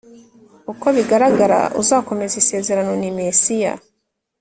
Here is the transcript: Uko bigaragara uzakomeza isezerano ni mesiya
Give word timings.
Uko 0.71 0.85
bigaragara 0.95 1.59
uzakomeza 1.81 2.35
isezerano 2.41 2.93
ni 3.01 3.09
mesiya 3.17 3.73